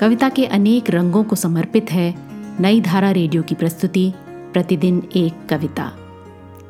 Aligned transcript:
कविता 0.00 0.28
के 0.28 0.46
अनेक 0.46 0.90
रंगों 0.90 1.24
को 1.24 1.36
समर्पित 1.36 1.86
है 1.90 2.14
नई 2.62 2.80
धारा 2.80 3.10
रेडियो 3.10 3.42
की 3.42 3.54
प्रस्तुति, 3.54 4.12
प्रतिदिन 4.26 5.08
एक 5.16 5.48
कविता। 5.48 5.92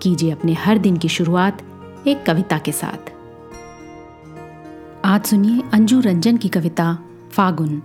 कीजिए 0.03 0.31
अपने 0.31 0.53
हर 0.53 0.79
दिन 0.79 0.97
की 0.97 1.09
शुरुआत 1.09 1.63
एक 2.07 2.27
कविता 2.27 2.59
के 2.59 2.73
साथ। 2.73 3.13
आज 5.05 5.27
सुनिए 5.27 5.63
अंजू 5.73 6.01
रंजन 6.01 6.37
की 6.37 6.49
कविता, 6.49 6.99
फागुन। 7.33 7.83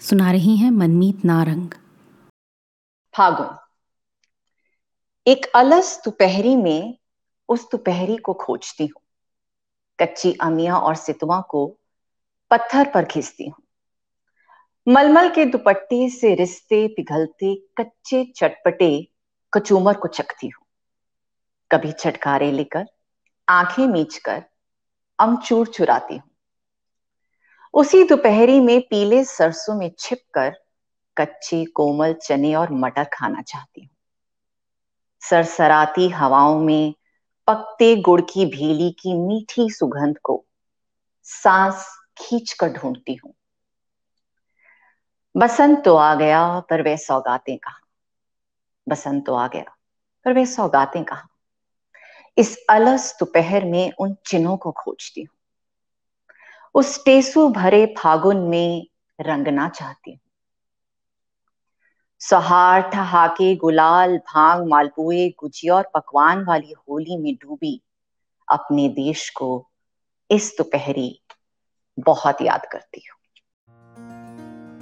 सुना 0.00 0.32
रही 0.32 0.56
हैं 0.56 0.70
मनमीत 0.70 1.24
नारंग। 1.24 1.70
फागुन। 3.16 3.56
एक 5.26 5.46
अलस 5.54 6.02
दोपहरी 6.04 6.56
में 6.56 6.98
उस 7.48 7.70
दोपहरी 7.70 8.16
को 8.16 8.34
खोजती 8.34 8.86
हूँ। 8.86 9.02
कच्ची 10.00 10.32
अमिया 10.32 10.76
और 10.76 10.94
सितुआ 10.94 11.40
को 11.40 11.76
पत्थर 12.50 12.90
पर 12.94 13.04
खींचती 13.04 13.44
हूँ। 13.44 13.54
मलमल 14.86 15.28
के 15.28 15.44
दुपट्टे 15.44 16.08
से 16.08 16.34
रिश्ते 16.34 16.88
पिघलते, 16.88 17.54
कच्चे 17.78 18.32
चटपटे, 18.36 19.08
कचूमर 19.52 19.94
को 19.94 20.08
चखती 20.08 20.46
हूँ। 20.46 20.66
कभी 21.70 21.92
छटकारे 21.92 22.52
लेकर, 22.52 22.86
आँखें 23.48 23.86
मीच 23.86 24.16
कर 24.18 24.42
अमचूर 25.18 25.66
चुराती 25.66 26.16
हूँ। 26.16 26.30
उसी 27.74 28.04
दोपहरी 28.04 28.60
में 28.60 28.80
पीले 28.80 29.24
सरसों 29.24 29.74
में 29.74 29.90
छिपकर, 29.98 30.50
कच्चे 31.16 31.64
कोमल 31.64 32.12
चने 32.12 32.54
और 32.54 32.72
मटर 32.72 33.04
खाना 33.04 33.42
चाहती 33.42 33.80
हूँ। 33.80 33.90
सरसराती 35.20 36.08
हवाओं 36.08 36.60
में 36.60 36.94
पकते 37.46 37.96
गुड़ 37.96 38.20
की 38.20 38.46
भीली 38.46 38.90
की 38.90 39.14
मीठी 39.14 39.70
सुगंध 39.70 40.18
को 40.22 40.44
सांस 41.22 41.98
खींच 42.18 42.52
कर 42.52 42.68
ढूंढती 42.68 43.14
हूँ। 43.14 43.34
बसंत 45.34 45.84
तो 45.84 45.94
आ 45.96 46.14
गया, 46.14 46.60
पर 46.60 46.82
वह 46.82 46.96
सौगातें 46.96 47.58
कहा? 47.58 47.80
बसंत 48.86 49.26
तो 49.26 49.34
आ 49.34 49.48
गया, 49.48 49.76
पर 50.24 50.32
वह 50.32 50.44
सौगातें 50.44 51.04
कहा? 51.04 51.28
इस 52.36 52.66
अलस 52.70 53.16
दोपहर 53.20 53.64
में 53.64 53.92
उन 53.98 54.16
चिन्हों 54.26 54.56
को 54.56 54.70
खोजती 54.72 55.22
हूँ। 55.22 55.36
उस 56.74 57.04
टेसु 57.04 57.48
भरे 57.48 57.94
फागुन 57.98 58.36
में 58.36 58.86
रंगना 59.20 59.68
चाहती 59.68 60.12
हूँ। 60.12 60.20
सहार 62.20 62.80
ठहाके 62.80 63.56
गुलाल 63.56 64.18
भाँग 64.18 64.66
मालपुए 64.66 65.28
गुजिया 65.38 65.74
और 65.74 65.90
पकवान 65.94 66.44
वाली 66.44 66.72
होली 66.72 67.16
में 67.16 67.34
डूबी 67.34 67.82
अपने 68.48 68.88
देश 68.88 69.30
को 69.30 69.70
इस 70.30 70.54
दोपहरी 70.58 71.22
बहुत 71.98 72.42
याद 72.42 72.66
करती 72.72 73.02
हूँ। 73.10 73.21